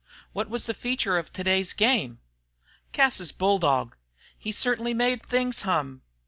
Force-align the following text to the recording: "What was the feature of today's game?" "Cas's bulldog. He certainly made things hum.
"What 0.33 0.49
was 0.49 0.65
the 0.65 0.73
feature 0.73 1.19
of 1.19 1.31
today's 1.31 1.73
game?" 1.73 2.21
"Cas's 2.91 3.31
bulldog. 3.31 3.95
He 4.35 4.51
certainly 4.51 4.95
made 4.95 5.21
things 5.21 5.61
hum. 5.61 6.01